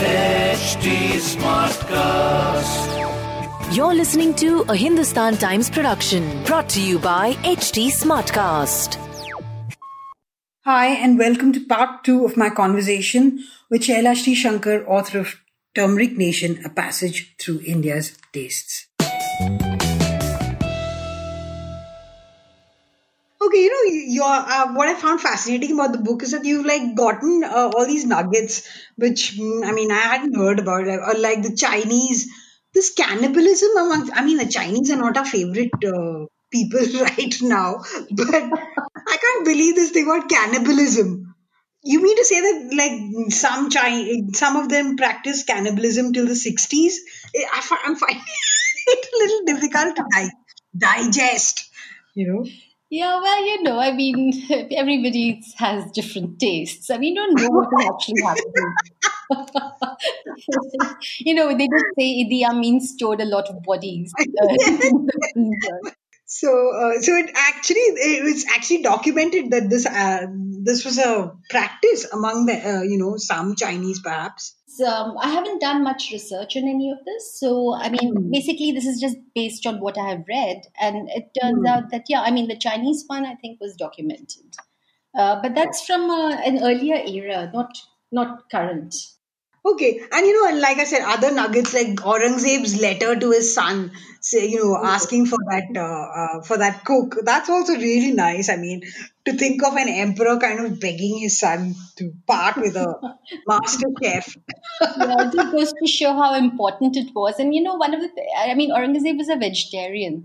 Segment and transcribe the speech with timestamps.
[0.00, 2.88] HT Smartcast.
[3.76, 8.96] You're listening to a Hindustan Times production brought to you by HT Smartcast.
[10.64, 15.38] Hi, and welcome to part two of my conversation with Shaila Shankar, author of
[15.74, 18.86] Turmeric Nation, A Passage Through India's Tastes.
[23.42, 26.66] Okay, you know, your uh, what I found fascinating about the book is that you've
[26.66, 31.00] like gotten uh, all these nuggets, which mm, I mean I hadn't heard about, like,
[31.00, 32.28] or like the Chinese,
[32.74, 34.10] this cannibalism among.
[34.12, 37.76] I mean, the Chinese are not our favorite uh, people right now,
[38.10, 41.34] but I can't believe this thing about cannibalism.
[41.82, 46.36] You mean to say that like some Chinese, some of them practice cannibalism till the
[46.36, 47.00] sixties?
[47.34, 48.22] I, i'm finding
[48.86, 50.30] it a little difficult to di-
[50.76, 51.70] digest.
[52.14, 52.46] You know.
[52.90, 54.32] Yeah, well, you know, I mean,
[54.76, 56.90] everybody has different tastes.
[56.90, 58.74] I mean, you don't know what actually happen.
[61.20, 64.12] you know, they just say Idi Amin stored a lot of bodies.
[64.16, 65.92] the.
[66.32, 70.28] So, uh, so it actually it was actually documented that this uh,
[70.62, 74.54] this was a practice among the uh, you know some Chinese perhaps.
[74.80, 77.38] Um, I haven't done much research on any of this.
[77.38, 80.62] So, I mean, basically, this is just based on what I have read.
[80.80, 84.54] And it turns out that, yeah, I mean, the Chinese one, I think, was documented.
[85.18, 87.76] Uh, but that's from uh, an earlier era, not
[88.12, 88.94] not current.
[89.62, 93.54] Okay, and you know, and like I said, other nuggets like Aurangzeb's letter to his
[93.54, 97.16] son, say you know, asking for that uh, uh, for that cook.
[97.22, 98.48] That's also really nice.
[98.48, 98.82] I mean,
[99.26, 103.88] to think of an emperor kind of begging his son to part with a master
[104.02, 104.34] chef.
[104.80, 107.38] yeah, it just goes to show how important it was.
[107.38, 110.24] And you know, one of the, I mean, Aurangzeb was a vegetarian.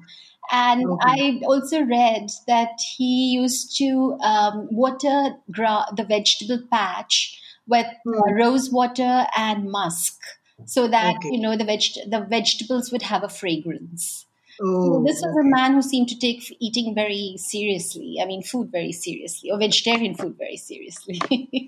[0.51, 7.85] And I also read that he used to um, water gra- the vegetable patch with
[7.87, 10.19] uh, rose water and musk
[10.65, 11.29] so that, Okay.
[11.31, 14.25] you know, the, veg- the vegetables would have a fragrance.
[14.61, 18.17] Oh, This was a man who seemed to take eating very seriously.
[18.21, 21.19] I mean, food very seriously, or vegetarian food very seriously.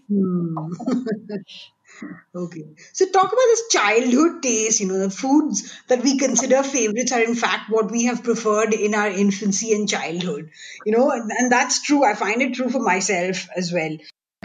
[2.35, 2.63] Okay.
[2.93, 7.23] So talk about this childhood taste, you know, the foods that we consider favorites are
[7.23, 10.51] in fact what we have preferred in our infancy and childhood.
[10.85, 12.03] You know, and, and that's true.
[12.03, 13.97] I find it true for myself as well.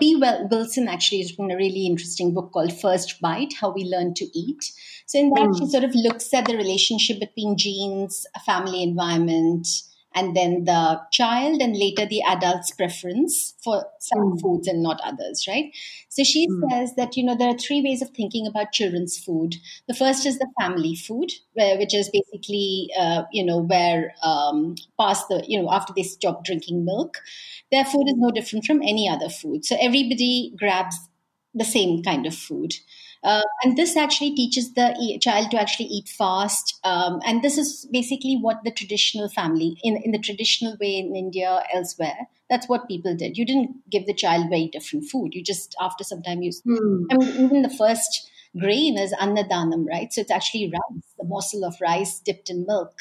[0.03, 4.15] Bee Wilson actually has written a really interesting book called First Bite How We Learn
[4.15, 4.73] to Eat.
[5.07, 5.71] So, in that, she mm.
[5.71, 9.69] sort of looks at the relationship between genes, family environment,
[10.15, 15.47] and then the child, and later the adult's preference for some foods and not others,
[15.49, 15.75] right?
[16.09, 19.57] So, she says that, you know, there are three ways of thinking about children's food.
[19.89, 24.75] The first is the family food, where, which is basically, uh, you know, where um,
[24.99, 27.19] past the, you know, after they stop drinking milk,
[27.71, 29.65] their food is no different from any other food.
[29.65, 30.97] So everybody grabs
[31.55, 32.75] the same kind of food.
[33.25, 36.79] Uh, and this actually teaches the e- child to actually eat fast.
[36.83, 41.15] Um, and this is basically what the traditional family, in, in the traditional way in
[41.15, 43.39] India, elsewhere, that's what people did.
[43.39, 45.35] You didn't give the child very different food.
[45.35, 46.51] You just, after some time, you.
[47.11, 50.13] I mean, even the first grain is annadanam, right?
[50.13, 52.93] So it's actually rice, the morsel of rice dipped in milk.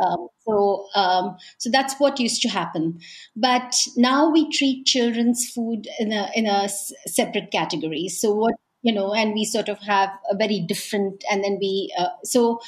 [0.00, 2.98] Um, so, um, so that's what used to happen.
[3.36, 8.08] But now we treat children's food in a in a s- separate category.
[8.08, 11.92] So what you know, and we sort of have a very different, and then we
[11.98, 12.60] uh, so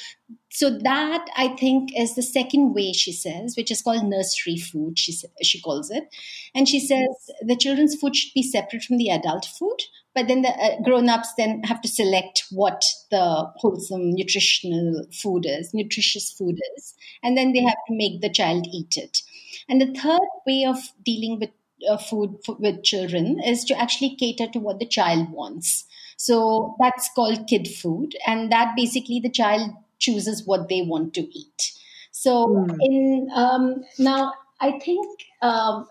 [0.49, 4.97] so that I think is the second way she says, which is called nursery food.
[4.97, 6.05] She she calls it,
[6.53, 7.07] and she says
[7.41, 9.77] the children's food should be separate from the adult food.
[10.13, 15.73] But then the uh, grown-ups then have to select what the wholesome, nutritional food is,
[15.73, 19.17] nutritious food is, and then they have to make the child eat it.
[19.67, 21.49] And the third way of dealing with
[21.89, 25.85] uh, food f- with children is to actually cater to what the child wants.
[26.17, 31.21] So that's called kid food, and that basically the child chooses what they want to
[31.21, 31.71] eat.
[32.11, 35.05] So in um, now, I think
[35.41, 35.87] um,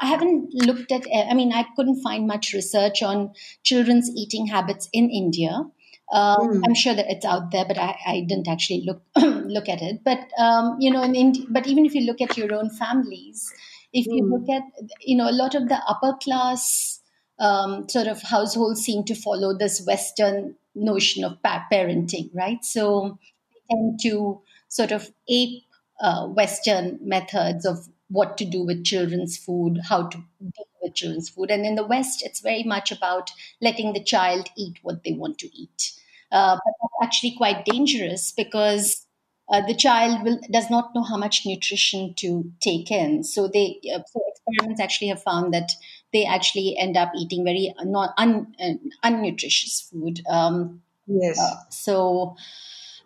[0.00, 1.06] I haven't looked at.
[1.12, 3.32] I mean, I couldn't find much research on
[3.62, 5.64] children's eating habits in India.
[6.12, 9.80] Um, I'm sure that it's out there, but I, I didn't actually look look at
[9.80, 10.04] it.
[10.04, 13.52] But um, you know, in India, but even if you look at your own families,
[13.92, 14.62] if you look at
[15.00, 16.99] you know a lot of the upper class
[17.40, 22.64] um, sort of households seem to follow this Western notion of pa- parenting, right?
[22.64, 23.18] So
[23.50, 25.64] they tend to sort of ape
[26.00, 31.28] uh, Western methods of what to do with children's food, how to deal with children's
[31.28, 31.50] food.
[31.50, 35.38] And in the West, it's very much about letting the child eat what they want
[35.38, 35.92] to eat.
[36.32, 39.06] Uh, but that's actually quite dangerous because
[39.50, 43.24] uh, the child will does not know how much nutrition to take in.
[43.24, 45.72] So they uh, so experiments actually have found that
[46.12, 50.20] they actually end up eating very non un, uh, unnutritious food.
[50.28, 51.38] Um, Yes.
[51.40, 52.36] uh, so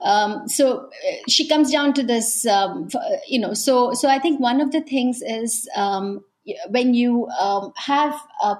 [0.02, 4.18] um, so uh, she comes down to this um, uh, you know so so i
[4.18, 6.22] think one of the things is um,
[6.68, 8.56] when you um, have uh,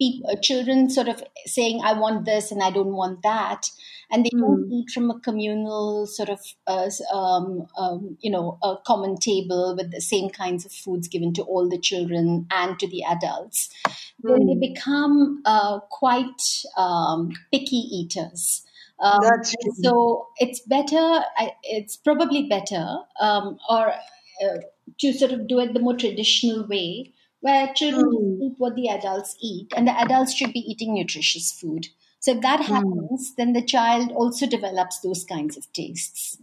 [0.00, 3.70] peop uh, children sort of saying i want this and i don't want that
[4.10, 8.76] and they don't eat from a communal sort of uh, um, um, you know a
[8.86, 12.88] common table with the same kinds of foods given to all the children and to
[12.88, 13.68] the adults.
[14.22, 16.42] Then they become uh, quite
[16.76, 18.64] um, picky eaters.
[19.00, 19.20] Um,
[19.80, 20.96] so it's better.
[21.36, 24.58] I, it's probably better, um, or uh,
[24.98, 28.88] to sort of do it the more traditional way, where children just eat what the
[28.88, 31.86] adults eat, and the adults should be eating nutritious food.
[32.20, 36.38] So if that happens, then the child also develops those kinds of tastes.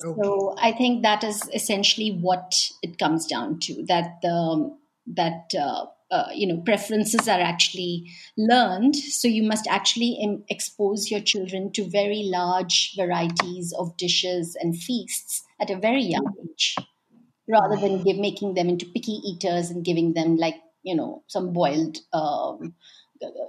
[0.00, 3.84] So I think that is essentially what it comes down to.
[3.86, 4.76] That the
[5.08, 8.94] that uh, uh, you know preferences are actually learned.
[8.94, 14.76] So you must actually em- expose your children to very large varieties of dishes and
[14.76, 16.76] feasts at a very young age,
[17.48, 21.52] rather than give, making them into picky eaters and giving them like you know some
[21.52, 21.98] boiled.
[22.12, 22.74] Um,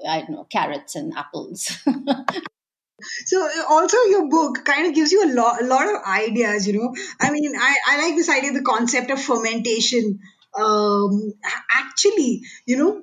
[0.10, 1.72] I don't know carrots and apples.
[3.26, 6.68] So also your book kind of gives you a lot, a lot of ideas.
[6.68, 10.20] You know, I mean, I, I like this idea, the concept of fermentation.
[10.60, 11.34] Um,
[11.72, 13.02] actually, you know,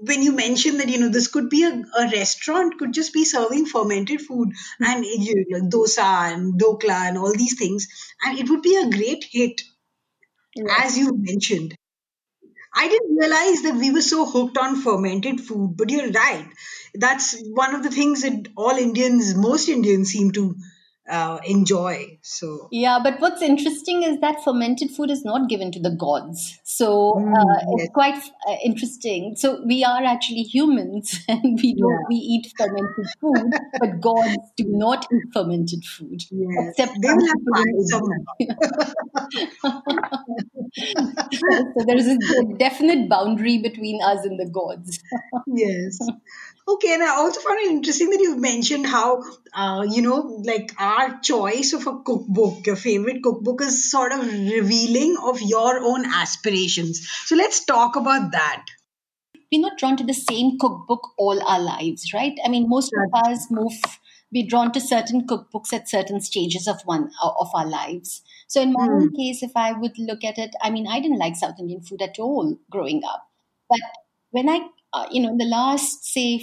[0.00, 3.24] when you mention that, you know, this could be a, a restaurant, could just be
[3.24, 7.88] serving fermented food and you know, dosa and dhokla and all these things,
[8.24, 9.62] and it would be a great hit,
[10.80, 11.74] as you mentioned.
[12.78, 16.48] I didn't realize that we were so hooked on fermented food, but you're right.
[16.94, 20.54] That's one of the things that all Indians, most Indians, seem to
[21.08, 22.18] uh, enjoy.
[22.22, 26.58] So, Yeah, but what's interesting is that fermented food is not given to the gods.
[26.64, 27.64] So uh, yes.
[27.86, 28.18] it's quite
[28.48, 29.34] uh, interesting.
[29.36, 34.64] So we are actually humans and we don't we eat fermented food, but gods do
[34.66, 36.22] not eat fermented food.
[36.30, 37.86] yes, Except they will have people in fun India.
[37.88, 39.82] somehow.
[41.32, 42.18] so there is a
[42.58, 44.98] definite boundary between us and the gods.
[45.46, 45.98] yes.
[46.68, 49.22] Okay, and I also found it interesting that you've mentioned how,
[49.54, 54.20] uh, you know, like our choice of a cookbook, your favorite cookbook, is sort of
[54.20, 57.08] revealing of your own aspirations.
[57.24, 58.66] So let's talk about that.
[59.50, 62.38] we're not drawn to the same cookbook all our lives, right?
[62.44, 63.72] I mean, most of us move,
[64.30, 68.22] we're drawn to certain cookbooks at certain stages of one of our lives.
[68.46, 71.18] So in my own case, if I would look at it, I mean, I didn't
[71.18, 73.26] like South Indian food at all growing up,
[73.70, 73.80] but
[74.30, 76.42] when I, uh, you know, in the last say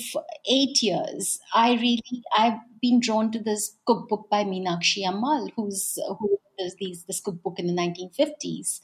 [0.49, 6.37] eight years, I really I've been drawn to this cookbook by Meenakshi Ammal, who's who
[6.57, 8.81] does these this cookbook in the 1950s,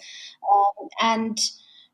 [0.51, 1.39] um, and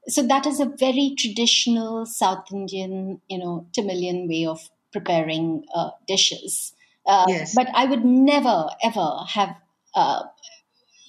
[0.08, 5.92] so that is a very traditional South Indian, you know, Tamilian way of preparing uh,
[6.08, 6.74] dishes.
[7.06, 7.56] Uh, Yes.
[7.56, 9.56] But I would never ever have
[9.94, 10.24] uh,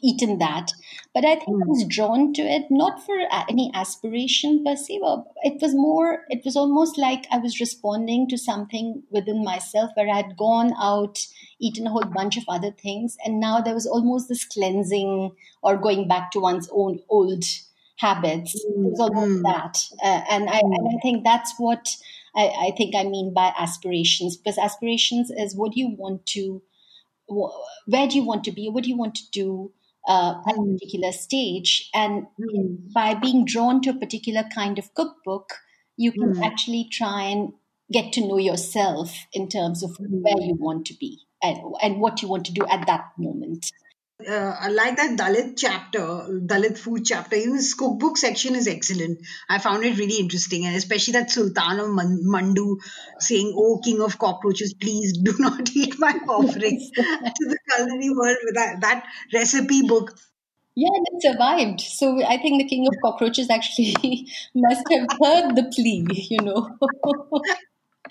[0.02, 0.72] eaten that.
[1.14, 1.62] But I think mm.
[1.62, 4.98] I was drawn to it not for uh, any aspiration per se.
[5.02, 6.24] but It was more.
[6.28, 10.72] It was almost like I was responding to something within myself where I had gone
[10.80, 11.26] out,
[11.58, 15.76] eaten a whole bunch of other things, and now there was almost this cleansing or
[15.76, 17.44] going back to one's own old
[17.96, 18.54] habits.
[18.54, 19.42] It mm, was almost mm.
[19.42, 21.96] that, uh, and I and I think that's what
[22.34, 26.62] I, I think I mean by aspirations because aspirations is what do you want to
[27.28, 27.54] wh-
[27.86, 29.72] where do you want to be what do you want to do
[30.08, 31.90] uh, at a particular stage.
[31.94, 32.90] And hmm.
[32.92, 35.52] by being drawn to a particular kind of cookbook
[35.98, 36.42] you can hmm.
[36.42, 37.52] actually try and
[37.92, 40.22] get to know yourself in terms of hmm.
[40.22, 43.70] where you want to be and, and what you want to do at that moment
[44.26, 47.36] uh, I like that Dalit chapter, Dalit food chapter.
[47.36, 49.20] Even this cookbook section is excellent.
[49.48, 52.78] I found it really interesting, and especially that Sultan of Man- Mandu
[53.20, 58.36] saying, "Oh, King of cockroaches, please do not eat my offerings to the culinary world."
[58.44, 60.16] With that, that recipe book.
[60.80, 63.94] yeah and it survived so i think the king of cockroaches actually
[64.66, 66.60] must have heard the plea you know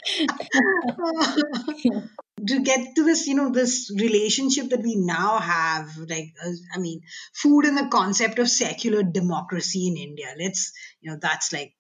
[2.48, 6.80] to get to this, you know, this relationship that we now have, like, uh, I
[6.80, 7.02] mean,
[7.34, 10.34] food and the concept of secular democracy in India.
[10.40, 10.72] Let's,
[11.02, 11.74] you know, that's like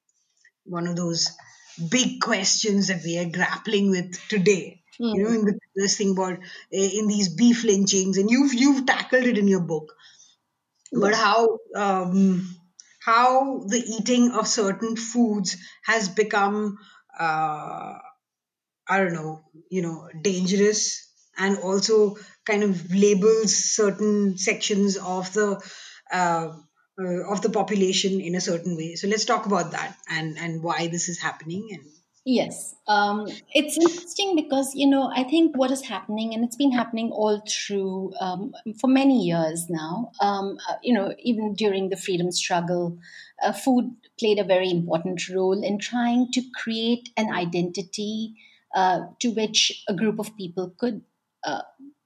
[0.65, 1.31] one of those
[1.89, 4.81] big questions that we are grappling with today.
[5.00, 5.15] Mm.
[5.15, 6.38] You know, in the this thing about uh,
[6.72, 9.93] in these beef lynchings, and you've you've tackled it in your book.
[10.91, 12.48] But how um,
[13.00, 16.77] how the eating of certain foods has become
[17.19, 18.00] uh,
[18.89, 25.62] I don't know, you know, dangerous and also kind of labels certain sections of the
[26.12, 26.53] uh,
[27.00, 28.96] uh, of the population in a certain way.
[28.96, 31.86] So let's talk about that and and why this is happening and
[32.29, 36.74] Yes, um, it's interesting because you know I think what is happening, and it's been
[36.74, 40.12] happening all through um, for many years now.
[40.20, 43.00] Um, uh, you know, even during the freedom struggle,
[43.41, 48.36] uh, food played a very important role in trying to create an identity
[48.77, 51.01] uh, to which a group of people could
[51.43, 51.62] uh,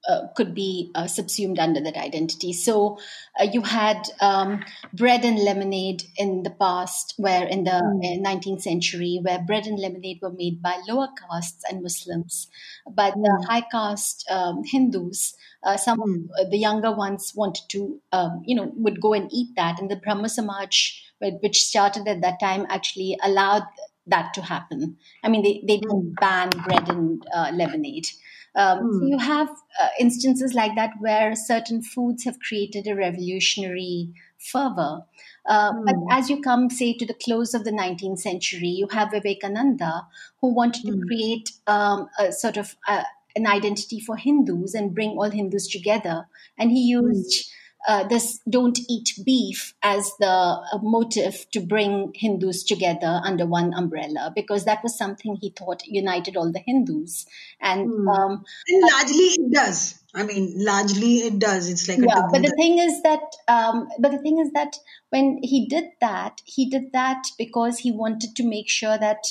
[0.08, 2.52] uh, could be uh, subsumed under that identity.
[2.52, 2.98] So
[3.38, 8.20] uh, you had um, bread and lemonade in the past, where in the mm.
[8.20, 12.48] 19th century, where bread and lemonade were made by lower castes and Muslims,
[12.90, 13.22] but mm.
[13.22, 13.52] the hmm.
[13.52, 15.34] high caste um, Hindus.
[15.62, 16.50] Uh, some mm.
[16.50, 19.96] the younger ones wanted to, um, you know, would go and eat that, and the
[19.96, 21.00] Brahmo Samaj,
[21.42, 23.62] which started at that time, actually allowed
[24.06, 24.96] that to happen.
[25.22, 26.14] I mean, they, they didn't hmm.
[26.20, 28.08] ban bread and uh, lemonade.
[28.54, 28.92] Um, mm.
[28.92, 29.06] So hmm.
[29.06, 29.48] you have
[29.80, 35.02] uh, instances like that where certain foods have created a revolutionary fervor.
[35.46, 35.86] Uh, mm.
[35.86, 36.06] But hmm.
[36.10, 40.06] as you come, say, to the close of the 19th century, you have Vivekananda,
[40.40, 43.04] who wanted to create um, a sort of uh,
[43.34, 46.26] an identity for Hindus and bring all Hindus together.
[46.58, 47.50] And he used
[47.88, 53.74] uh, this don't eat beef as the uh, motive to bring Hindus together under one
[53.74, 57.26] umbrella because that was something he thought united all the Hindus.
[57.60, 58.16] And, mm.
[58.16, 59.98] um, and largely it does.
[60.14, 61.70] I mean, largely it does.
[61.70, 64.76] It's like yeah, but the thing is that, um, but the thing is that
[65.08, 69.24] when he did that, he did that because he wanted to make sure that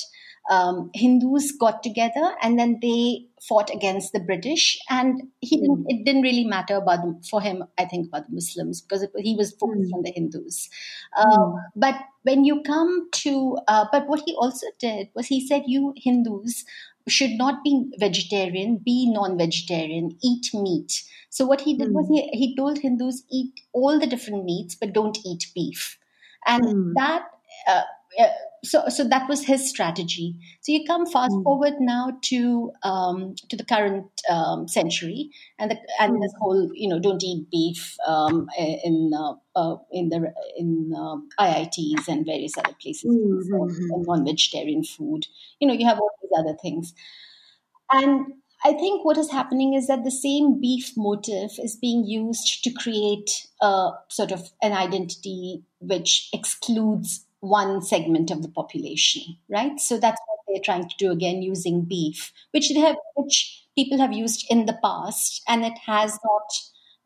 [0.50, 4.78] um, Hindus got together and then they fought against the British.
[4.90, 5.82] And he didn't.
[5.82, 5.86] Hmm.
[5.88, 7.64] It didn't really matter about for him.
[7.78, 9.96] I think about the Muslims because it, he was focused mm.
[9.96, 10.68] on the Hindus.
[11.16, 11.62] mm.
[11.76, 15.94] But when you come to, uh, but what he also did was he said, "You
[15.96, 16.64] Hindus."
[17.08, 21.02] should not be vegetarian, be non-vegetarian, eat meat.
[21.30, 21.94] So what he did mm.
[21.94, 22.14] was hmm.
[22.14, 25.98] he, he told Hindus eat all the different meats, but don't eat beef.
[26.46, 26.92] And mm.
[26.94, 27.24] that
[27.66, 27.82] uh,
[28.64, 30.36] so so that was his strategy.
[30.60, 31.42] So you come fast mm.
[31.42, 36.22] forward now to um, to the current um, century, and the, and mm.
[36.22, 41.16] this whole you know don't eat beef um, in uh, uh, in the in uh,
[41.40, 44.02] IITs and various other places, mm-hmm.
[44.02, 45.26] non-vegetarian food.
[45.58, 46.94] You know you have all these other things,
[47.90, 48.26] and
[48.64, 52.70] I think what is happening is that the same beef motive is being used to
[52.70, 59.78] create a sort of an identity which excludes one segment of the population, right?
[59.80, 63.98] So that's what they're trying to do again using beef, which they have, which people
[63.98, 66.52] have used in the past, and it has not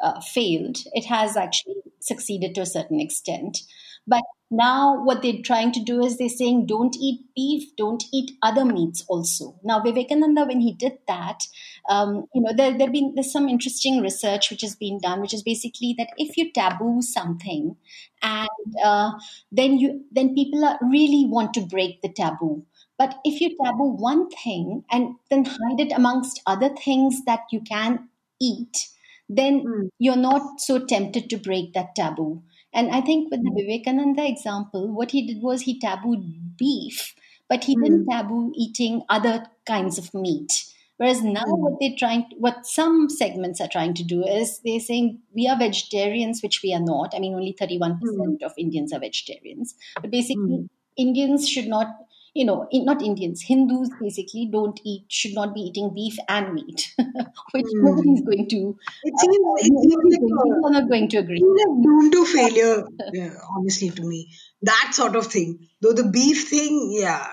[0.00, 0.78] uh, failed.
[0.92, 3.58] It has actually succeeded to a certain extent.
[4.06, 8.32] But now what they're trying to do is they're saying don't eat beef don't eat
[8.42, 9.58] other meats also.
[9.64, 11.40] Now vivekananda when he did that
[11.88, 15.34] um, you know there there been there's some interesting research which has been done which
[15.34, 17.76] is basically that if you taboo something
[18.22, 18.48] and
[18.84, 19.12] uh,
[19.50, 22.64] then you then people are, really want to break the taboo.
[22.98, 27.60] But if you taboo one thing and then hide it amongst other things that you
[27.60, 28.08] can
[28.40, 28.88] eat
[29.28, 29.88] then mm.
[29.98, 32.42] you're not so tempted to break that taboo
[32.76, 33.56] and I think with the hmm.
[33.56, 37.14] Vivekananda example, what he did was he tabooed beef,
[37.49, 37.85] but he mm.
[37.85, 40.52] didn't taboo eating other kinds of meat.
[40.99, 41.59] Whereas now, mm.
[41.59, 45.59] what they're trying, what some segments are trying to do is they're saying we are
[45.59, 47.14] vegetarians, which we are not.
[47.14, 48.42] I mean, only 31% mm.
[48.42, 49.75] of Indians are vegetarians.
[50.00, 50.68] But basically.
[50.97, 51.88] Indians should not
[52.36, 56.94] you know, not Indians, Hindus basically don't eat, should not be eating beef and meat,
[56.98, 57.82] which mm.
[57.82, 58.78] nobody is going to.
[59.04, 61.38] It seems, uh, it seems like people are not going to agree.
[61.38, 64.32] Doomed to failure, yeah, honestly, to me.
[64.62, 65.66] That sort of thing.
[65.80, 67.26] Though the beef thing, yeah,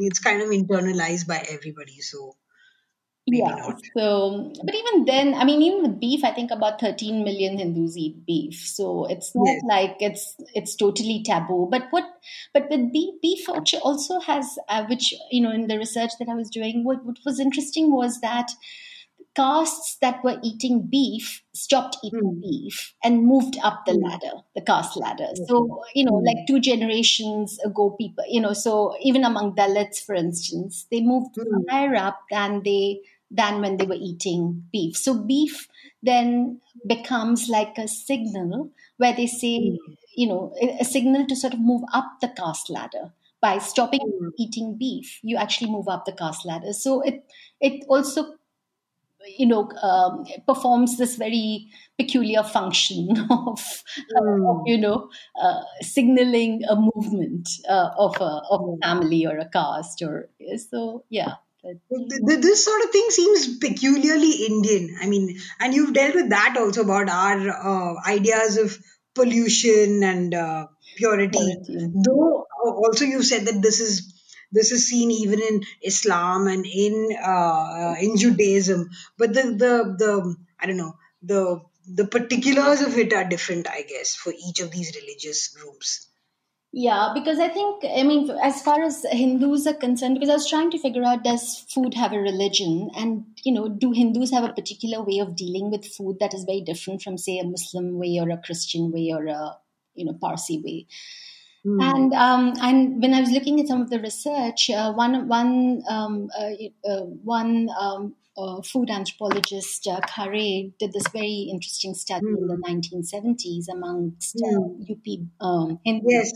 [0.00, 2.00] it's kind of internalized by everybody.
[2.00, 2.36] So
[3.26, 3.72] yeah.
[3.96, 7.96] So, but even then, I mean, even with beef, I think about 13 million Hindus
[7.96, 8.54] eat beef.
[8.54, 9.62] So it's not yes.
[9.68, 11.68] like it's it's totally taboo.
[11.70, 12.04] But what,
[12.54, 16.34] but with beef, beef also has, uh, which you know, in the research that I
[16.34, 18.48] was doing, what, what was interesting was that
[19.36, 22.40] castes that were eating beef stopped eating mm.
[22.40, 24.02] beef and moved up the mm.
[24.02, 25.28] ladder, the caste ladder.
[25.46, 26.26] So, you know, mm.
[26.26, 31.36] like two generations ago, people, you know, so even among Dalits, for instance, they moved
[31.36, 31.68] hmm.
[31.68, 34.96] higher up than they than when they were eating beef.
[34.96, 35.68] So beef
[36.02, 39.76] then becomes like a signal where they say, mm.
[40.16, 43.12] you know, a signal to sort of move up the caste ladder.
[43.40, 44.30] by stopping mm.
[44.38, 46.72] eating beef, you actually move up the caste ladder.
[46.72, 47.24] So it
[47.60, 48.36] it also
[49.38, 51.68] you know um, performs this very
[51.98, 53.60] peculiar function of,
[54.16, 54.50] mm.
[54.50, 59.48] of you know uh, signaling a movement uh, of a of a family or a
[59.48, 60.28] caste or
[60.70, 64.96] so yeah this sort of thing seems peculiarly Indian.
[65.00, 68.78] I mean, and you've dealt with that also about our uh, ideas of
[69.14, 71.38] pollution and uh, purity.
[71.66, 71.92] purity.
[71.94, 74.12] Though uh, also you said that this is
[74.52, 80.36] this is seen even in Islam and in uh, in Judaism, but the the the
[80.60, 84.70] I don't know the the particulars of it are different, I guess, for each of
[84.70, 86.08] these religious groups.
[86.78, 90.46] Yeah, because I think, I mean, as far as Hindus are concerned, because I was
[90.46, 92.90] trying to figure out does food have a religion?
[92.94, 96.44] And, you know, do Hindus have a particular way of dealing with food that is
[96.44, 99.56] very different from, say, a Muslim way or a Christian way or a,
[99.94, 100.86] you know, Parsi way?
[101.64, 101.82] Mm.
[101.82, 105.82] And um, and when I was looking at some of the research, uh, one one
[105.88, 106.52] um, uh,
[106.86, 110.00] uh, one um, uh, food anthropologist uh,
[110.78, 112.36] did this very interesting study mm.
[112.36, 113.78] in the 1970s hmm.
[113.78, 114.90] amongst mm.
[114.90, 116.04] UP um, Hindus.
[116.06, 116.32] Yes.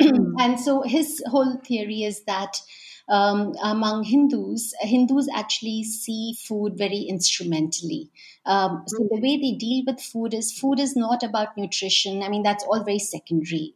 [0.00, 2.60] And so his whole theory is that
[3.08, 8.10] um, among Hindus, Hindus actually see food very instrumentally.
[8.46, 12.22] Um, so the way they deal with food is food is not about nutrition.
[12.22, 13.74] I mean, that's all very secondary.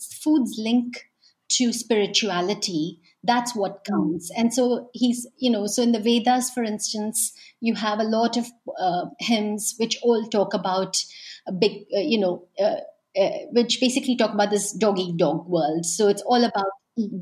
[0.00, 1.10] food's link
[1.50, 3.00] to spirituality.
[3.22, 4.30] That's what counts.
[4.34, 8.38] And so he's, you know, so in the Vedas, for instance, you have a lot
[8.38, 8.46] of
[8.78, 11.04] uh, hymns which all talk about
[11.46, 12.76] a big, uh, you know, uh,
[13.18, 15.84] uh, which basically talk about this dog eat dog world.
[15.84, 16.70] So it's all about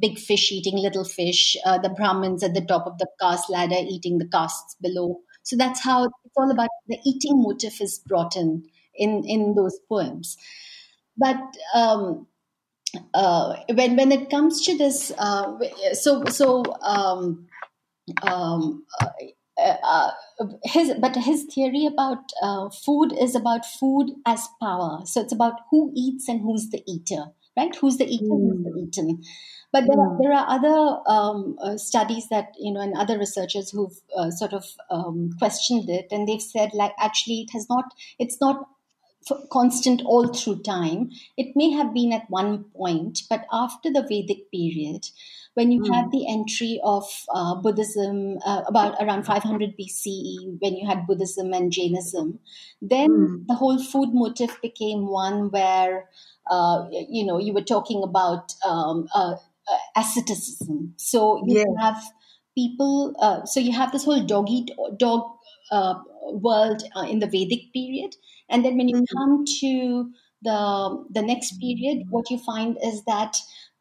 [0.01, 3.77] big fish eating little fish, uh, the Brahmins at the top of the caste ladder
[3.89, 5.21] eating the castes below.
[5.43, 8.65] So that's how it's all about the eating motif is brought in
[8.95, 10.37] in, in those poems.
[11.17, 11.41] But
[11.75, 12.27] um,
[13.15, 15.59] uh, when when it comes to this, uh,
[15.93, 17.47] so so um,
[18.23, 18.85] um,
[19.59, 20.11] uh, uh,
[20.65, 25.01] his but his theory about uh, food is about food as power.
[25.05, 27.75] So it's about who eats and who's the eater, right?
[27.75, 28.53] Who's the eater, mm.
[28.53, 28.79] who's the hmm.
[28.79, 29.23] eaten.
[29.73, 30.01] But there, mm.
[30.01, 30.23] are, hmm.
[30.23, 34.53] there are other um, uh, studies that you know, and other researchers who've uh, sort
[34.53, 37.85] of um, questioned it, and they've said like actually it has not,
[38.19, 38.69] it's not
[39.51, 41.11] constant all through time.
[41.37, 45.07] It may have been at one point, but after the Vedic period,
[45.59, 45.93] when you mm.
[45.93, 51.53] had the entry of uh, Buddhism uh, about around 500 BCE, when you had Buddhism
[51.53, 52.39] and Jainism,
[52.81, 53.47] then mm.
[53.49, 56.09] the whole food motif became one where,
[56.49, 60.95] uh, you know, you were talking about um, uh, uh, asceticism.
[60.97, 61.83] So you yeah.
[61.85, 62.01] have
[62.57, 65.25] people, uh, so you have this whole dog eat dog
[66.35, 68.15] world in the Vedic period.
[68.49, 69.07] And then when you mm.
[69.13, 73.37] come to the the next period, what you find is that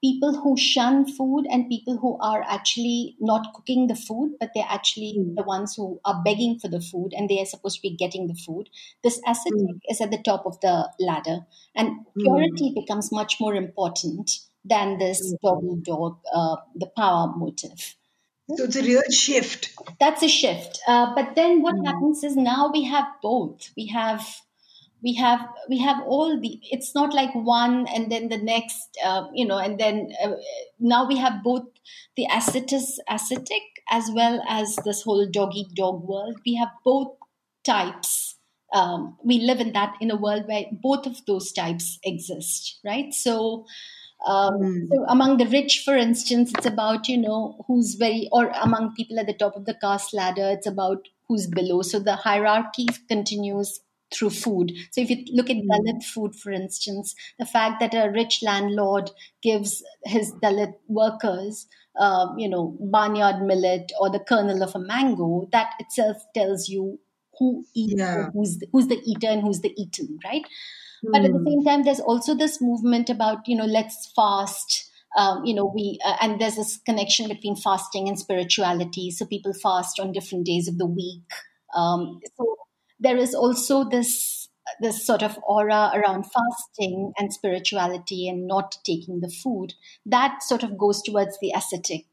[0.07, 4.73] people who shun food and people who are actually not cooking the food, but they're
[4.77, 5.35] actually mm.
[5.35, 8.27] the ones who are begging for the food and they are supposed to be getting
[8.27, 8.69] the food.
[9.03, 9.79] This ascetic mm.
[9.89, 11.39] is at the top of the ladder,
[11.75, 12.21] and hmm.
[12.21, 12.75] purity mm.
[12.81, 14.31] becomes much more important
[14.63, 15.47] than this hmm.
[15.47, 17.95] dog dog, uh, the power motive.
[18.55, 19.73] So it's a real shift.
[19.99, 20.79] That's a shift.
[20.87, 21.85] Uh, but then what hmm.
[21.85, 23.71] happens is now we have both.
[23.75, 24.25] We have
[25.03, 29.27] we have we have all the it's not like one and then the next uh,
[29.33, 30.31] you know and then uh,
[30.79, 31.65] now we have both
[32.15, 36.35] the ascetis ascetic as well as this whole dog eat dog world.
[36.45, 37.15] We have both
[37.63, 38.35] types
[38.73, 43.13] um, we live in that in a world where both of those types exist right?
[43.13, 43.65] So
[44.25, 44.87] um, mm.
[44.91, 49.19] so among the rich for instance it's about you know who's very or among people
[49.19, 51.81] at the top of the caste ladder it's about who's below.
[51.81, 53.79] So the hierarchy continues
[54.13, 54.71] through food.
[54.91, 55.69] So if you look at hmm.
[55.69, 61.67] Dalit food, for instance, the fact that a rich landlord gives his Dalit workers,
[61.99, 66.99] uh, you know, barnyard millet or the kernel of a mango, that itself tells you
[67.39, 68.29] who eats, yeah.
[68.33, 70.43] who's the, who's the eater and who's the eaten, right?
[71.05, 71.11] Mm.
[71.11, 71.47] But at the hmm.
[71.47, 74.85] same time, there's also this movement about you know let's fast.
[75.17, 79.11] Um, you know we uh, and there's this connection between fasting and spirituality.
[79.11, 81.23] So people fast on different days of the week.
[81.75, 82.55] Um, so
[82.99, 84.47] there is also this
[84.81, 89.73] this sort of aura around fasting and spirituality and not taking the food.
[90.05, 92.05] That sort of goes towards the ascetic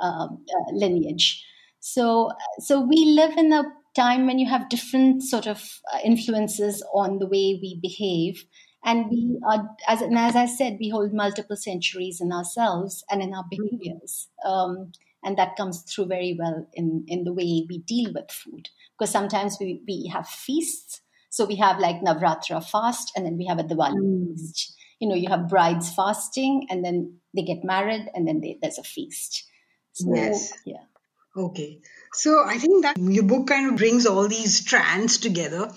[0.00, 1.44] um, uh, lineage.
[1.80, 6.84] So so we live in a time when you have different sort of uh, influences
[6.92, 8.44] on the way we behave.
[8.84, 13.22] And we are as, and as i said we hold multiple centuries in ourselves and
[13.22, 14.28] in our behaviors.
[14.44, 14.92] Um,
[15.24, 19.10] and that comes through very well in in the way we deal with food because
[19.10, 21.00] sometimes we, we have feasts.
[21.30, 24.34] So we have like Navratra fast and then we have a Diwali mm.
[24.36, 24.74] feast.
[25.00, 28.78] you know, you have brides fasting and then they get married and then they, there's
[28.78, 29.44] a feast.
[29.92, 30.52] So, Yes.
[30.64, 30.84] yeah.
[31.36, 31.80] Okay.
[32.12, 35.70] So I think that your book kind of brings all these strands together.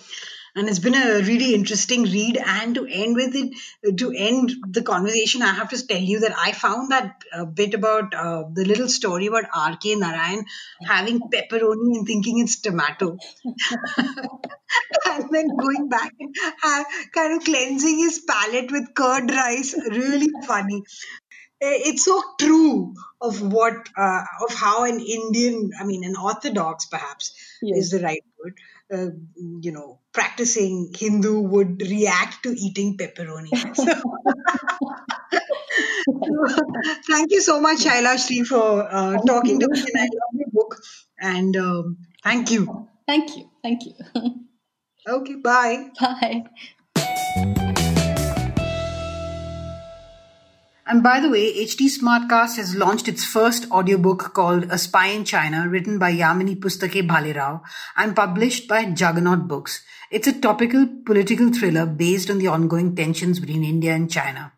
[0.56, 2.38] And it's been a really interesting read.
[2.38, 6.34] And to end with it, to end the conversation, I have to tell you that
[6.38, 9.96] I found that uh, bit about uh, the little story about R.K.
[9.96, 10.46] Narayan
[10.84, 13.18] having pepperoni and thinking it's tomato.
[13.98, 19.76] and then going back and have, kind of cleansing his palate with curd rice.
[19.90, 20.84] Really funny
[21.62, 27.34] it's so true of what uh, of how an indian i mean an orthodox perhaps
[27.62, 27.78] Yes.
[27.78, 28.56] is the right word
[28.94, 33.52] uh, you know practicing hindu would react to eating pepperoni
[36.10, 36.46] So,
[37.10, 40.82] thank you so much Shylashri, for uh, talking to me and i love your book
[41.20, 43.50] and um, thank you Thank you.
[43.64, 43.94] Thank you.
[45.08, 46.44] okay bye Bye.
[50.90, 55.24] And by the way, HT Smartcast has launched its first audiobook called A Spy in
[55.24, 57.62] China, written by Yamini Pustake Bhalerao
[57.96, 59.84] and published by Juggernaut Books.
[60.10, 64.54] It's a topical political thriller based on the ongoing tensions between India and China.